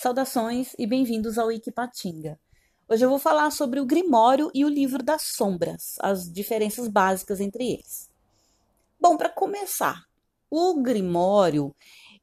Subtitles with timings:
[0.00, 2.38] Saudações e bem-vindos ao Wikipatinga.
[2.88, 7.40] Hoje eu vou falar sobre o Grimório e o Livro das Sombras, as diferenças básicas
[7.40, 8.08] entre eles.
[9.00, 10.04] Bom, para começar,
[10.48, 11.74] o Grimório,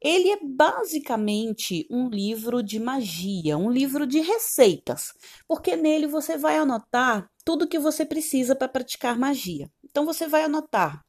[0.02, 5.14] ele é basicamente um livro de magia, um livro de receitas,
[5.46, 9.70] porque nele você vai anotar tudo que você precisa para praticar magia.
[9.84, 11.04] Então você vai anotar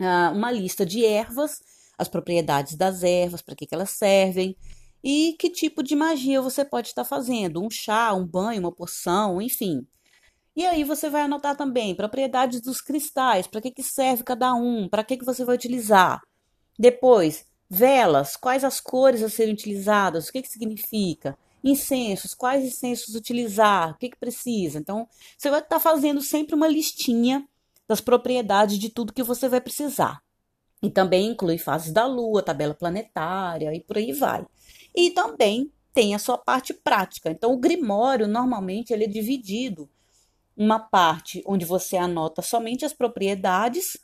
[0.00, 1.60] ah, uma lista de ervas,
[1.98, 4.56] as propriedades das ervas, para que, que elas servem,
[5.02, 9.40] e que tipo de magia você pode estar fazendo, um chá, um banho, uma poção,
[9.40, 9.86] enfim.
[10.56, 14.88] E aí você vai anotar também propriedades dos cristais, para que, que serve cada um,
[14.88, 16.20] para que, que você vai utilizar.
[16.76, 21.38] Depois, velas, quais as cores a serem utilizadas, o que, que significa.
[21.62, 24.78] Incensos, quais incensos utilizar, o que, que precisa.
[24.78, 27.46] Então, você vai estar fazendo sempre uma listinha
[27.86, 30.20] das propriedades de tudo que você vai precisar.
[30.82, 34.46] E também inclui fases da Lua, tabela planetária e por aí vai.
[34.94, 37.30] E também tem a sua parte prática.
[37.30, 39.88] Então, o grimório, normalmente, ele é dividido.
[40.56, 43.96] Uma parte onde você anota somente as propriedades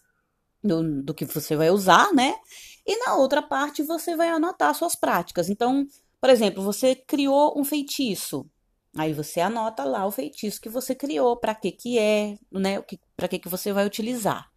[0.63, 2.35] do, do que você vai usar, né?
[2.87, 5.49] E na outra parte você vai anotar suas práticas.
[5.51, 5.87] Então,
[6.21, 8.47] por exemplo, você criou um feitiço.
[8.97, 12.83] Aí você anota lá o feitiço que você criou, para que que é, né?
[13.17, 14.49] Para que que você vai utilizar.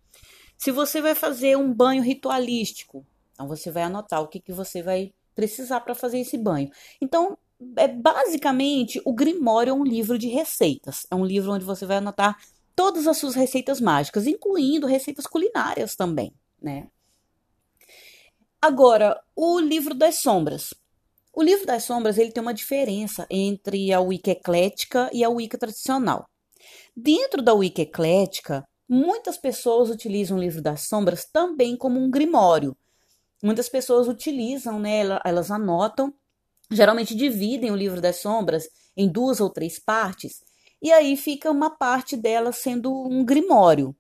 [0.58, 4.82] Se você vai fazer um banho ritualístico, então você vai anotar o que que você
[4.82, 6.72] vai precisar para fazer esse banho.
[7.00, 7.38] Então,
[7.76, 11.06] é basicamente o Grimório é um livro de receitas.
[11.12, 12.36] É um livro onde você vai anotar
[12.76, 16.88] todas as suas receitas mágicas, incluindo receitas culinárias também, né?
[18.60, 20.74] Agora, o livro das sombras.
[21.32, 25.56] O livro das sombras ele tem uma diferença entre a Wicca eclética e a Wicca
[25.56, 26.28] tradicional.
[26.96, 32.76] Dentro da Wicca eclética, muitas pessoas utilizam o livro das sombras também como um grimório,
[33.44, 35.02] muitas pessoas utilizam, né?
[35.24, 36.14] Elas anotam,
[36.72, 40.44] geralmente dividem o livro das sombras em duas ou três partes,
[40.82, 43.96] e aí fica uma parte dela sendo um grimório.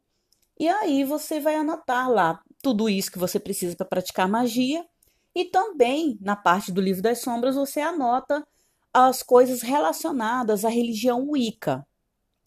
[0.59, 4.85] E aí você vai anotar lá tudo isso que você precisa para praticar magia,
[5.35, 8.45] e também na parte do livro das sombras você anota
[8.91, 11.85] as coisas relacionadas à religião Wicca,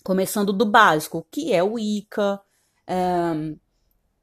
[0.02, 2.40] começando do básico, que é o Wicca,
[2.88, 3.56] um,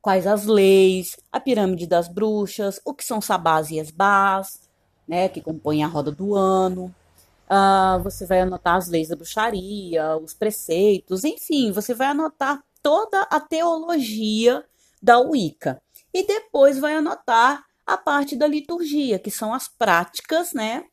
[0.08, 4.62] quais as leis, a pirâmide das bruxas, o que são sabás e esbás,
[5.06, 6.96] né, que compõem a roda do ano.
[7.50, 13.24] Uh, você vai anotar as leis da bruxaria, os preceitos, enfim, você vai anotar toda
[13.24, 14.64] a teologia
[15.04, 15.82] da Wicca.
[16.14, 20.86] E depois vai anotar a parte da liturgia, que são as práticas, né,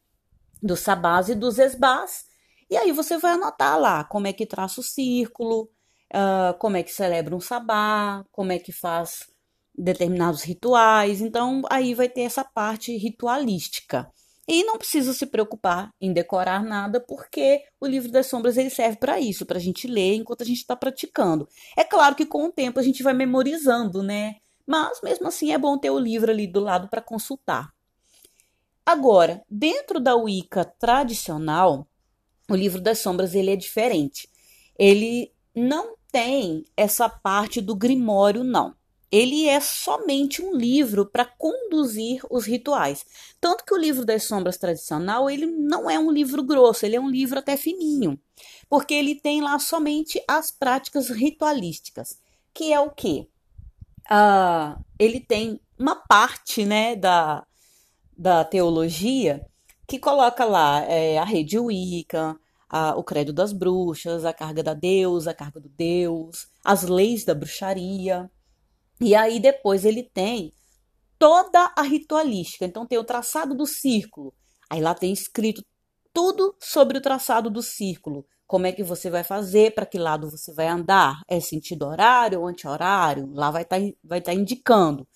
[0.60, 2.24] dos sabás e dos esbás.
[2.68, 5.70] E aí você vai anotar lá como é que traça o círculo,
[6.14, 9.28] uh, como é que celebra um sabá, como é que faz
[9.76, 11.20] determinados rituais.
[11.20, 14.10] Então, aí vai ter essa parte ritualística.
[14.46, 18.98] E não precisa se preocupar em decorar nada, porque o livro das sombras ele serve
[18.98, 21.48] para isso, para a gente ler enquanto a gente está praticando.
[21.76, 24.36] É claro que com o tempo a gente vai memorizando, né?
[24.66, 27.72] Mas mesmo assim é bom ter o livro ali do lado para consultar.
[28.84, 31.88] Agora, dentro da Wicca tradicional,
[32.48, 34.28] o livro das sombras ele é diferente.
[34.78, 38.72] Ele não tem essa parte do grimório, não.
[39.10, 43.04] Ele é somente um livro para conduzir os rituais.
[43.40, 47.00] Tanto que o livro das sombras tradicional, ele não é um livro grosso, ele é
[47.00, 48.16] um livro até fininho,
[48.68, 52.20] porque ele tem lá somente as práticas ritualísticas,
[52.52, 53.26] que é o quê?
[54.08, 57.44] Ah, ele tem uma parte, né, da,
[58.16, 59.44] da teologia
[59.86, 62.38] que coloca lá é, a rede Wicca,
[62.68, 67.24] a, o credo das bruxas, a carga da deusa, a carga do deus, as leis
[67.24, 68.30] da bruxaria.
[69.00, 70.52] E aí depois ele tem
[71.18, 72.64] toda a ritualística.
[72.64, 74.34] Então tem o traçado do círculo.
[74.70, 75.62] Aí lá tem escrito
[76.12, 78.26] tudo sobre o traçado do círculo.
[78.46, 82.40] Como é que você vai fazer, para que lado você vai andar, é sentido horário
[82.40, 83.30] ou anti-horário?
[83.32, 85.06] Lá vai estar tá, vai tá indicando.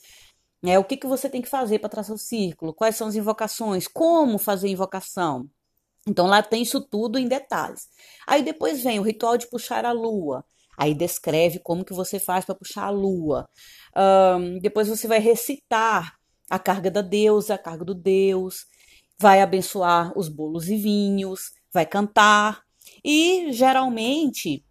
[0.64, 2.74] É, o que, que você tem que fazer para traçar o círculo?
[2.74, 3.86] Quais são as invocações?
[3.86, 5.48] Como fazer invocação?
[6.08, 7.88] Então lá tem isso tudo em detalhes.
[8.26, 10.44] Aí depois vem o ritual de puxar a lua.
[10.76, 13.48] Aí descreve como que você faz para puxar a lua.
[13.96, 16.16] Um, depois você vai recitar
[16.48, 18.64] a carga da deusa, a carga do deus.
[19.18, 21.52] Vai abençoar os bolos e vinhos.
[21.72, 22.62] Vai cantar.
[23.04, 24.64] E geralmente,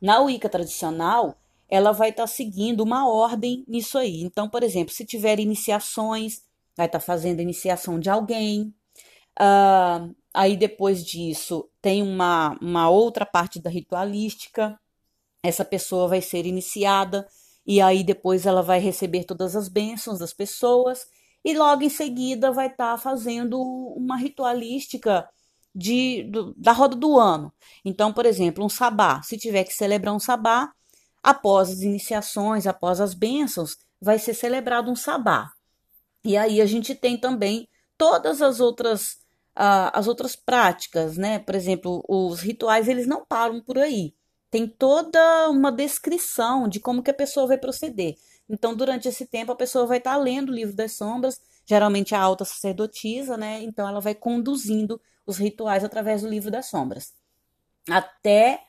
[0.00, 1.36] na Wicca tradicional,
[1.68, 4.22] ela vai estar tá seguindo uma ordem nisso aí.
[4.22, 6.42] Então, por exemplo, se tiver iniciações,
[6.76, 8.72] vai estar tá fazendo a iniciação de alguém.
[9.38, 14.78] Uh, Aí depois disso tem uma, uma outra parte da ritualística.
[15.42, 17.26] Essa pessoa vai ser iniciada
[17.66, 21.06] e aí depois ela vai receber todas as bênçãos das pessoas
[21.44, 25.28] e logo em seguida vai estar tá fazendo uma ritualística
[25.74, 27.52] de, do, da roda do ano.
[27.84, 29.22] Então, por exemplo, um sabá.
[29.22, 30.72] Se tiver que celebrar um sabá,
[31.22, 35.50] após as iniciações, após as bênçãos, vai ser celebrado um sabá.
[36.24, 39.18] E aí a gente tem também todas as outras
[39.54, 41.38] as outras práticas, né?
[41.38, 44.14] Por exemplo, os rituais eles não param por aí.
[44.50, 48.16] Tem toda uma descrição de como que a pessoa vai proceder.
[48.48, 52.14] Então, durante esse tempo, a pessoa vai estar tá lendo o livro das sombras, geralmente
[52.14, 53.62] a alta sacerdotisa, né?
[53.62, 57.14] Então, ela vai conduzindo os rituais através do livro das sombras.
[57.88, 58.64] Até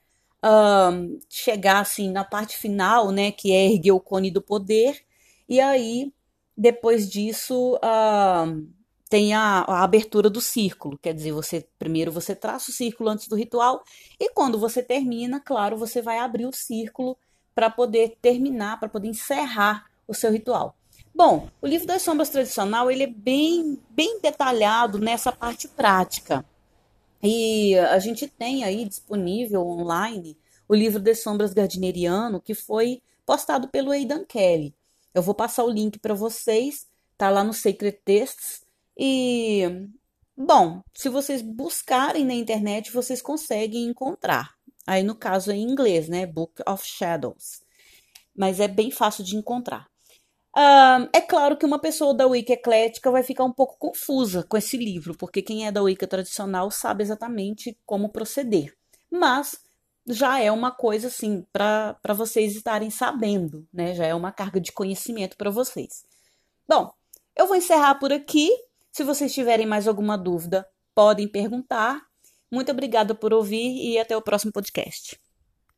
[1.30, 3.31] chegar, assim, na parte final, né?
[3.31, 5.04] Que é erguer o cone do poder.
[5.50, 6.13] E aí,
[6.56, 8.72] depois disso, um,
[9.12, 13.28] tem a, a, abertura do círculo, quer dizer, você primeiro você traça o círculo antes
[13.28, 13.84] do ritual
[14.18, 17.18] e quando você termina, claro, você vai abrir o círculo
[17.54, 20.78] para poder terminar, para poder encerrar o seu ritual.
[21.13, 26.46] Bom, o livro das sombras tradicional ele é bem, bem detalhado nessa parte prática.
[27.22, 30.38] E a gente tem aí disponível online
[30.69, 34.74] o livro das sombras gardneriano que foi postado pelo Aidan Kelly.
[35.13, 36.88] Eu vou passar o link para vocês,
[37.18, 38.70] tá lá no Sacred Texts.
[39.03, 39.89] E,
[40.38, 44.53] bom, se vocês buscarem na internet, vocês conseguem encontrar.
[44.86, 46.27] Aí, no caso, é em inglês, né?
[46.27, 47.63] Book of Shadows.
[48.36, 49.88] Mas é bem fácil de encontrar.
[50.56, 54.56] Uh, é claro que uma pessoa da Wicca eclética vai ficar um pouco confusa com
[54.56, 58.71] esse livro, porque quem é da Wicca tradicional sabe exatamente como proceder.
[59.09, 59.57] Mas
[60.06, 63.95] já é uma coisa assim para vocês estarem sabendo, né?
[63.95, 66.03] Já é uma carga de conhecimento para vocês.
[66.69, 66.94] Bom,
[67.36, 68.51] eu vou encerrar por aqui.
[68.91, 72.01] Se vocês tiverem mais alguma dúvida, podem perguntar.
[72.51, 75.20] Muito obrigada por ouvir e até o próximo podcast.